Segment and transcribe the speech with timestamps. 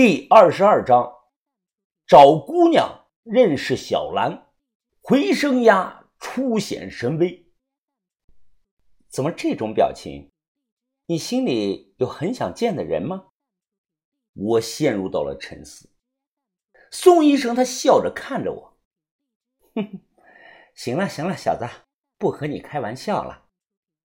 [0.00, 1.12] 第二十二章，
[2.06, 4.46] 找姑娘认识小兰，
[5.00, 7.50] 回声压初显神威。
[9.08, 10.30] 怎么这种表情？
[11.06, 13.30] 你心里有很想见的人吗？
[14.34, 15.90] 我陷入到了沉思。
[16.92, 18.78] 宋医生他笑着看着我，
[19.74, 20.00] 哼哼，
[20.76, 21.66] 行了行了，小子，
[22.16, 23.48] 不和你开玩笑了。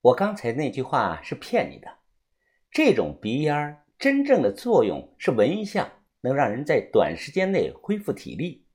[0.00, 1.98] 我刚才那句话是骗你的。
[2.72, 5.90] 这种鼻烟真正的作用是闻一下，
[6.20, 8.66] 能让人在短时间内恢复体力，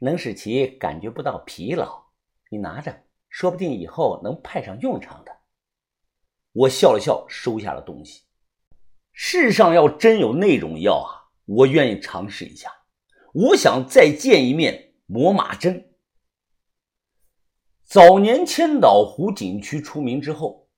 [0.00, 2.06] 能使其感觉不到疲劳。
[2.50, 5.32] 你拿着，说不定以后能派上用场的。
[6.52, 8.22] 我笑了笑，收下了东西。
[9.12, 12.70] 世上要真有那种药啊，我愿意尝试一下。
[13.34, 15.92] 我想再见一面魔马针。
[17.82, 20.68] 早年千岛湖景区出名之后，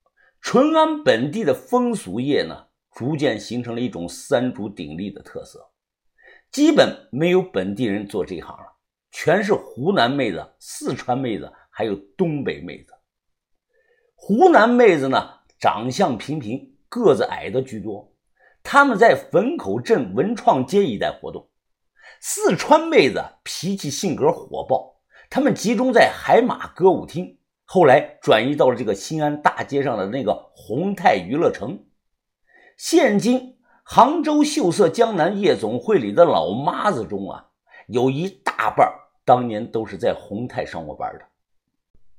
[0.40, 2.67] 淳安本地的风俗业呢，
[2.98, 5.64] 逐渐形成了一种三足鼎立的特色，
[6.50, 8.66] 基本没有本地人做这一行了，
[9.12, 12.92] 全是湖南妹子、四川妹子，还有东北妹子。
[14.16, 15.16] 湖南妹子呢？
[15.60, 18.12] 长相平平，个子矮的居多。
[18.64, 21.48] 他们在汾口镇文创街一带活动。
[22.20, 24.96] 四川妹子脾气性格火爆，
[25.30, 31.84] 他们集中在海马歌舞厅，后来转移到了这个新安大街上的那个宏泰娱乐城。
[32.78, 37.48] 现今杭州秀色江南夜总会里的老妈子中啊，
[37.88, 38.90] 有一大半
[39.26, 41.26] 当年都是在宏泰上过班的。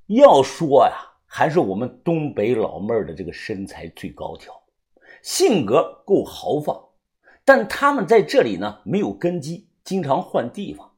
[0.05, 1.07] 要说呀。
[1.31, 4.51] 还是我们东北老妹儿的这个身材最高挑，
[5.21, 6.75] 性格够豪放，
[7.45, 10.91] 但他们在这里呢没有根基，经常换地方。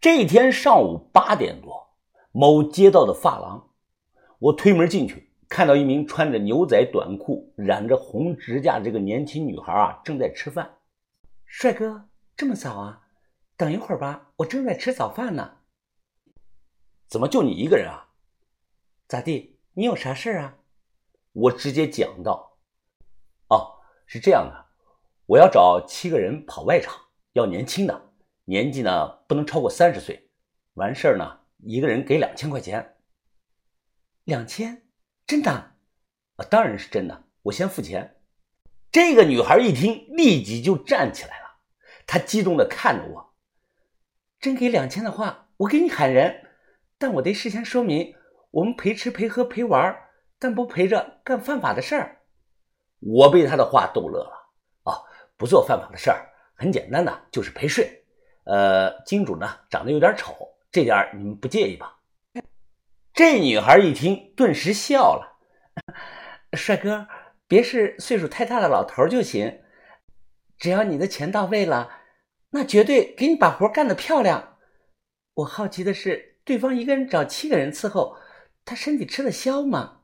[0.00, 1.86] 这天上午八点多，
[2.32, 3.68] 某街道的发廊，
[4.40, 10.78] 我推门进去，看到一名穿着牛仔短裤、染着红指甲这个年轻女孩啊，正在吃饭。
[11.44, 13.02] 帅哥，这么早啊？
[13.56, 15.58] 等一会儿吧，我正在吃早饭呢。
[17.06, 18.08] 怎么就你一个人啊？
[19.06, 19.60] 咋地？
[19.74, 20.58] 你有啥事啊？
[21.32, 22.58] 我直接讲道
[23.48, 24.66] ：“哦，是这样的，
[25.26, 26.94] 我要找七个人跑外场，
[27.34, 28.10] 要年轻的，
[28.46, 30.28] 年纪呢不能超过三十岁。
[30.74, 32.96] 完事儿呢，一个人给两千块钱。
[34.24, 34.82] 两千？
[35.26, 35.50] 真的？
[35.50, 37.24] 啊，当然是真的。
[37.42, 38.16] 我先付钱。”
[38.92, 41.58] 这个女孩一听，立即就站起来了，
[42.06, 43.34] 她激动的看着我
[44.40, 46.46] ：“真给两千的话，我给你喊人，
[46.96, 48.14] 但我得事先说明。”
[48.52, 49.94] 我们陪吃陪喝陪玩，
[50.38, 52.22] 但不陪着干犯法的事儿。
[53.00, 54.50] 我被他的话逗乐了。
[54.84, 55.04] 哦，
[55.36, 58.02] 不做犯法的事儿，很简单的，就是陪睡。
[58.44, 61.95] 呃，金主呢长得有点丑，这点你们不介意吧？
[63.16, 65.38] 这女孩一听，顿时笑了。
[66.52, 67.08] 帅哥，
[67.48, 69.62] 别是岁数太大的老头就行，
[70.58, 71.90] 只要你的钱到位了，
[72.50, 74.58] 那绝对给你把活干得漂亮。
[75.32, 78.18] 我好奇的是，对方一个人找七个人伺候。
[78.66, 80.02] 他身体吃得消吗？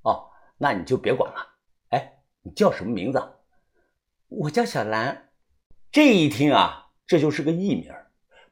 [0.00, 1.56] 哦，那你就别管了。
[1.90, 3.22] 哎，你叫什么名字？
[4.28, 5.28] 我叫小兰。
[5.90, 7.92] 这一听啊，这就是个艺名。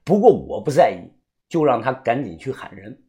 [0.04, 1.16] 不过我不在意，
[1.48, 3.04] 就让他赶紧去喊人。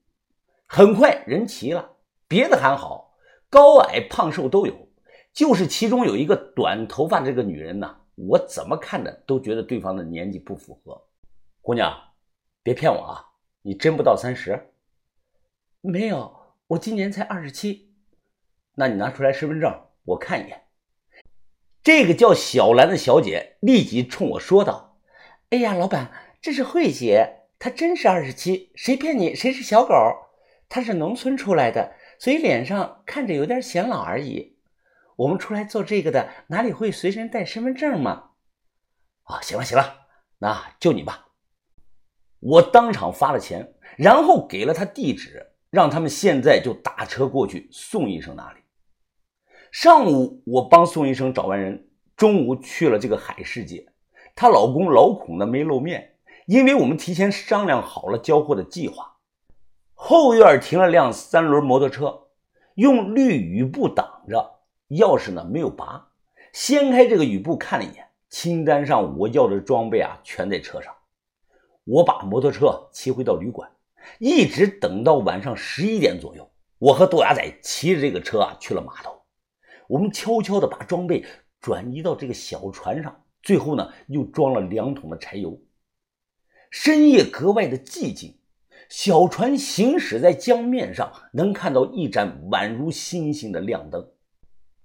[0.73, 1.97] 很快人齐了，
[2.29, 3.13] 别的还好，
[3.49, 4.87] 高矮胖瘦都有，
[5.33, 11.05] 就是其中有一个短头发的这个女人呢，我怎么看着都觉得对方的年纪不符合。
[11.61, 11.93] 姑娘，
[12.63, 13.21] 别骗我啊，
[13.63, 14.71] 你真不到三十？
[15.81, 17.93] 没有，我今年才二十七。
[18.75, 20.61] 那你拿出来身份证，我看一眼。
[21.83, 24.97] 这个叫小兰的小姐立即冲我说道
[25.51, 29.93] ：“哎呀，老板，这是慧姐，她真是二十七，谁骗你谁是小狗。
[30.71, 34.57] 他是农村出来的，所以脸上看着有点显老而已。
[35.17, 38.31] 我们出来做这个的，哪里会随身带身份证嘛？
[39.23, 40.07] 啊，行了行了，
[40.39, 41.27] 那就你吧。
[42.39, 45.49] 我当场发了钱，然后给了他地址。
[45.71, 48.59] 让他们现在就打车过去宋医生那里。
[49.71, 53.87] 上午我帮宋医生找完人，中午去了这个海世界。
[54.35, 59.10] 她老公老孔呢没露面，因为我们提前商量好了交货的计划。
[60.03, 62.21] 后院停了辆三轮摩托车，
[62.73, 66.09] 用绿雨布挡着，钥匙呢没有拔。
[66.53, 70.91] 掀开这个雨布看了一眼，清单上我要的装备啊全在车上。
[71.83, 73.69] 我把摩托车骑回到旅馆。
[74.17, 76.49] 一直等到晚上十一点左右，
[76.79, 79.21] 我和豆芽仔骑着这个车啊去了码头。
[79.87, 81.23] 我们悄悄地把装备
[81.59, 85.61] 转移到这个小船上，最后呢又装了两桶的柴油。
[86.71, 88.39] 深夜格外的寂静，
[88.91, 94.11] 小船行驶在江面上，能看到一盏宛如星星的亮灯，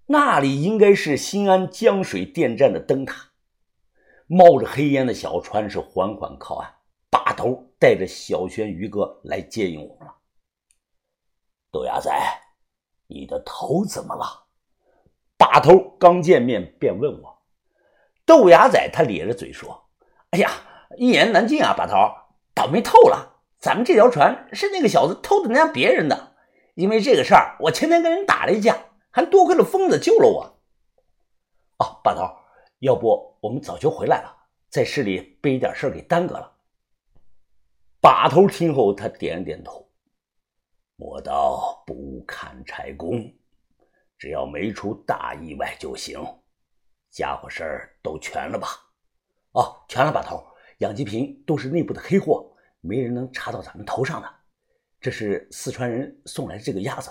[0.07, 3.33] 那里应该是新安江水电站的灯塔。
[4.29, 6.73] 冒着黑烟的小船是缓缓靠岸，
[7.11, 10.15] 把头带着小轩、鱼哥来接应我们了。
[11.73, 12.09] 豆芽仔，
[13.09, 14.47] 你的头怎么了？
[15.37, 17.43] 把头刚见面便问我。
[18.25, 19.89] 豆芽仔他咧着嘴说
[20.31, 20.49] ：“哎呀，
[20.97, 21.95] 一言难尽啊，把头，
[22.55, 23.33] 倒霉透了！
[23.59, 26.35] 咱们这条船是那个小子偷的，人家别人的。
[26.75, 28.77] 因为这个事儿，我前天跟人打了一架，
[29.11, 30.61] 还多亏了疯子救了我。
[31.79, 32.23] 哦，把头，
[32.81, 34.37] 要不我们早就回来了，
[34.69, 36.53] 在市里被一点事儿给耽搁了。”
[37.99, 39.91] 把头听后，他点了点头
[40.97, 43.35] ：“磨刀不看柴工，
[44.19, 46.23] 只要没出大意外就行。
[47.11, 48.69] 家伙事儿都全了吧？
[49.53, 50.47] 哦，全了，把头。
[50.79, 52.55] 养鸡瓶都是内部的黑货，
[52.87, 54.29] 没人能查到咱们头上的。
[55.01, 57.11] 这是四川人送来的这个鸭子。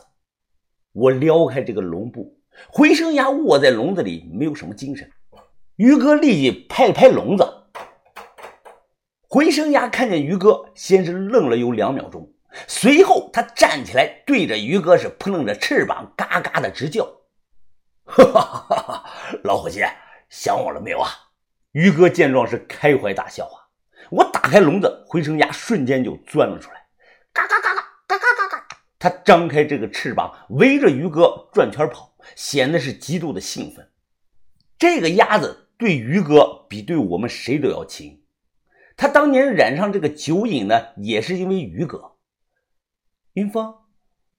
[0.94, 2.40] 我撩开这个笼布，
[2.70, 5.12] 回声鸭卧在笼子里，没有什么精神。
[5.76, 7.46] 于哥立即拍了拍笼子。
[9.28, 12.34] 回声鸭看见于哥，先是愣了有两秒钟，
[12.68, 17.04] 随后他站起来，对着于哥是扑棱着翅膀，嘎嘎的直叫。
[18.06, 19.10] 哈哈哈哈！
[19.44, 19.82] 老伙计，
[20.30, 21.10] 想我了没有啊？
[21.72, 23.65] 于哥见状是开怀大笑啊！
[24.12, 26.86] 我打开笼子，回声鸭瞬间就钻了出来，
[27.34, 28.78] 嘎嘎嘎嘎嘎嘎嘎嘎！
[29.00, 33.90] 它张开这个翅膀，围着于哥转圈跑，显得是极度的兴奋。
[34.78, 38.24] 这个鸭子对于哥比对我们谁都要亲。
[38.98, 42.16] 他当年染上这个酒瘾呢，也是因为于哥。
[43.34, 43.76] 云峰，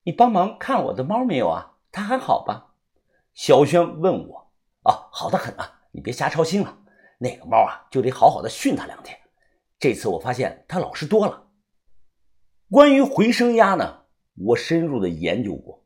[0.03, 1.73] 你帮忙看我的猫没有啊？
[1.91, 2.73] 它还好吧？
[3.33, 4.51] 小轩问我。
[4.83, 6.77] 啊，好的很啊，你别瞎操心了。
[7.19, 9.19] 那个猫啊，就得好好的训它两天。
[9.79, 11.49] 这次我发现它老实多了。
[12.69, 14.03] 关于回声鸭呢，
[14.35, 15.85] 我深入的研究过。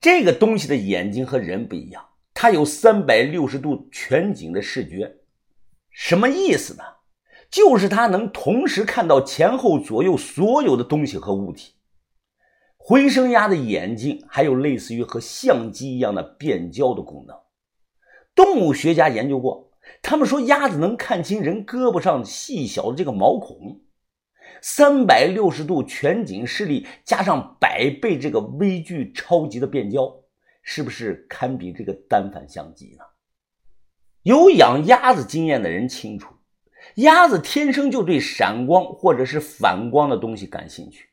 [0.00, 5.16] 这个东西的眼睛和人不一样，它有三百六十度全景的视觉。
[5.90, 6.82] 什么意思呢？
[7.50, 11.74] 就是它能同时看到前后左右所有的东西和物体。
[12.76, 17.36] 回声鸭的眼睛还有类似于和相机一样的变焦的功能。
[18.34, 19.65] 动物学家研究过，
[20.02, 23.80] 他们说鸭子能看清人胳膊上细小的这个毛孔。
[24.62, 30.14] 三百六十度全景视力加上百倍这个微距超级的变焦，
[30.62, 33.04] 是不是堪比这个单反相机呢？
[34.22, 36.34] 有养鸭子经验的人清楚。
[36.96, 41.08] 鸭子天生就对闪光或者是反光的东西感兴趣，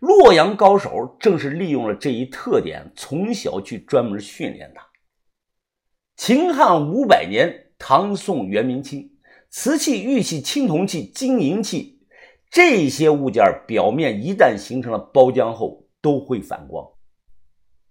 [0.00, 4.84] 洛阳高手正是利用了这一特点，从小去专门训练它。
[6.16, 9.10] 秦汉五百年，唐宋元明清，
[9.48, 12.00] 瓷器、玉器、青铜器、金银器
[12.50, 16.86] 这些物件表面一旦形成了包浆后，都会反光。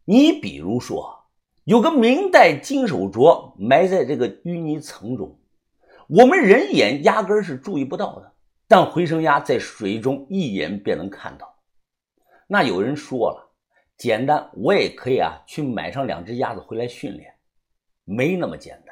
[0.03, 1.25] 你比如说，
[1.63, 5.39] 有个明代金手镯埋在这个淤泥层中。
[6.07, 8.33] 我们人眼压根是注意不到的，
[8.67, 11.57] 但回声鸭在水中一眼便能看到。
[12.47, 13.51] 那有人说了，
[13.97, 17.33] 简单，我也可以啊，去买上两只鸭子回来训练。
[18.05, 18.86] 没那么简单。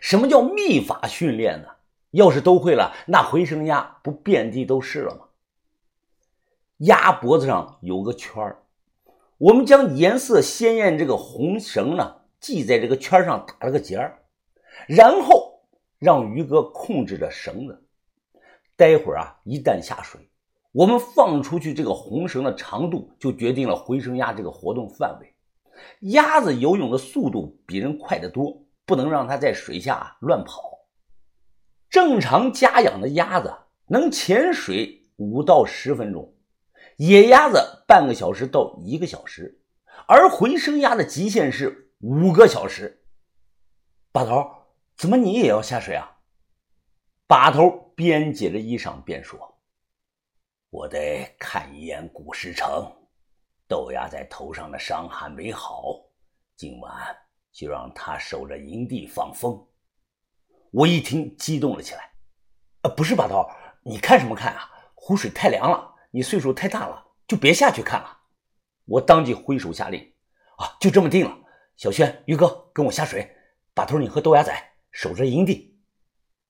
[0.00, 1.68] 什么叫秘法训练呢？
[2.10, 5.24] 要是都会了，那回声鸭不遍地都是了吗？
[6.78, 8.62] 鸭脖子上有个圈儿，
[9.38, 14.18] 我们将颜色鲜艳这个红绳呢系在这个圈上，打了个结儿，
[14.86, 15.56] 然后。
[16.00, 17.82] 让于哥控制着绳子，
[18.76, 20.30] 待会儿啊，一旦下水，
[20.70, 25.34] 我们放出去这个红绳的长度就决定了回声鸭这个活动范围。
[26.12, 30.88] 鸭子游泳的速度比人快得多，不能让它在水下乱跑。
[31.90, 33.54] 正常家养的鸭子
[33.86, 36.34] 能潜水五到十分钟，
[36.96, 39.62] 野鸭子半个小时到一个小时，
[40.06, 43.04] 而回声鸭的极限是五个小时。
[44.10, 44.56] 把头。
[44.96, 46.10] 怎么你也要下水啊？
[47.28, 49.38] 把头边解着衣裳边说
[50.70, 52.90] ：“我得看一眼古石城，
[53.68, 55.94] 豆芽在头上的伤还没好，
[56.56, 57.16] 今晚
[57.52, 59.66] 就让他守着营地放风。”
[60.72, 62.12] 我一听激动了起来
[62.82, 63.48] ：“啊，不是把头，
[63.84, 64.70] 你看什么看啊？
[64.94, 68.18] 湖水太凉了，你岁数太大了，就别下去看了。”
[68.86, 70.14] 我当即挥手下令
[70.58, 71.36] ：“啊，就这么定了。
[71.76, 73.36] 小轩、于哥跟我下水，
[73.74, 75.78] 把头你和豆芽仔。”守着营地，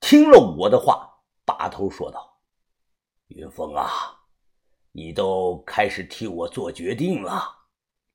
[0.00, 2.40] 听了我的话，把头说道
[3.28, 3.88] ：“云峰啊，
[4.92, 7.57] 你都开始替我做决定了。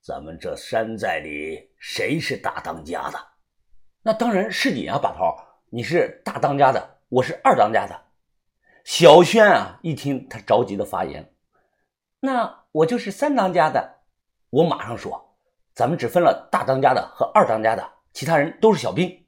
[0.04, 3.18] 咱们这山寨里谁是大当家的？
[4.02, 5.34] 那当然是你啊，把头，
[5.70, 7.98] 你是大当家的，我是二当家的。”
[8.84, 11.34] 小轩啊，一听他着急的发言
[12.20, 14.02] ：“那我就是三当家的。”
[14.52, 15.38] 我马上说
[15.74, 19.26] ：“咱们只分了大当家的和二当家的，其他人都是小兵。”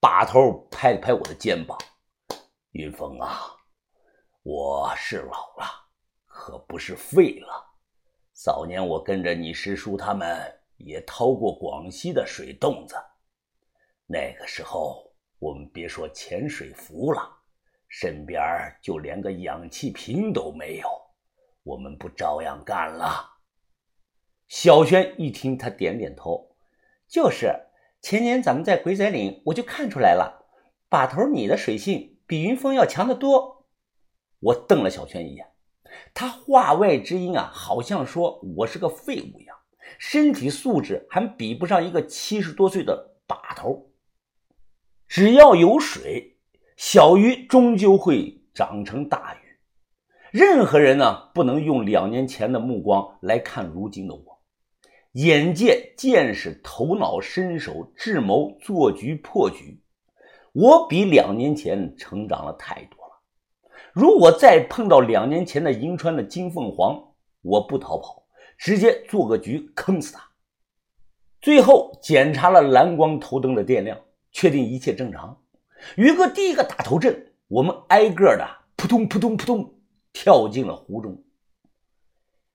[0.00, 1.76] 把头拍了拍我的肩膀
[2.72, 3.54] ：“云峰啊，
[4.44, 5.66] 我是老了，
[6.24, 7.67] 可不是废了。
[8.40, 12.94] 早年我跟着你师叔他们也掏过广西的水洞子，
[14.06, 17.20] 那个时候我们别说潜水服了，
[17.88, 18.40] 身边
[18.80, 20.88] 就连个氧气瓶都没有，
[21.64, 23.28] 我们不照样干了？”
[24.46, 26.54] 小轩一听，他点点头
[27.10, 27.52] ：“就是。”
[28.00, 30.46] 前年咱们在鬼仔岭，我就看出来了，
[30.88, 33.66] 把头你的水性比云峰要强得多。
[34.38, 35.50] 我瞪了小轩一眼，
[36.14, 39.56] 他话外之音啊，好像说我是个废物一样，
[39.98, 43.90] 身体素质还比不上一个七十多岁的把头。
[45.06, 46.36] 只要有水，
[46.76, 49.38] 小鱼终究会长成大鱼。
[50.30, 54.42] 任何人呢，不能用两年前的目光来看如今的我。
[55.12, 59.80] 眼界、见识、头脑、身手、智谋、做局、破局，
[60.52, 62.97] 我比两年前成长了太多。
[63.98, 67.02] 如果再碰到两年前的银川的金凤凰，
[67.42, 70.22] 我不逃跑，直接做个局坑死他。
[71.40, 73.98] 最后检查了蓝光头灯的电量，
[74.30, 75.42] 确定一切正常。
[75.96, 79.74] 于哥第一个打头阵，我们挨个的扑通扑通扑通
[80.12, 81.24] 跳进了湖中。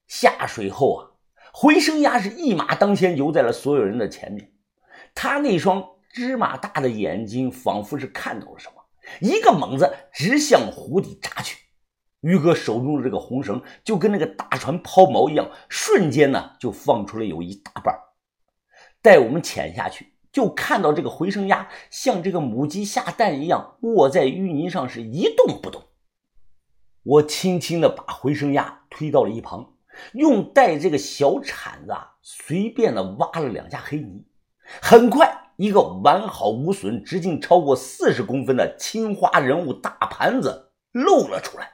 [0.06, 1.10] 下水后啊。
[1.52, 4.50] 回声鸭是一马当先，游在了所有人的前面。
[5.14, 8.83] 他那双芝麻大的眼睛仿佛是看到了什么，
[9.20, 11.58] 一个猛子直向湖底扎去。
[12.20, 17.94] 于哥手中的这个红绳就跟那个大船抛锚一样，瞬间呢就放出了有一大半。
[19.02, 25.82] 待我们潜下去，就看到这个回声鸭像这个母鸡下蛋一样卧在淤泥上，是一动不动。
[27.02, 29.72] 我轻轻的把回声鸭推到了一旁。
[30.14, 34.24] 用带这个小铲子啊，随便的挖了两下黑泥，
[34.82, 41.73] 很快，一个完好无损、直径超过四十公分的青花人物大盘子露了出来。